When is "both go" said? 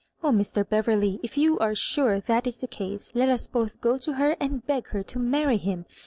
3.45-3.99